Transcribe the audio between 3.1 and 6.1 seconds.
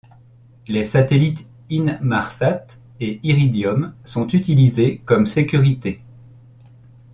Iridium sont utilisés comme sécurité.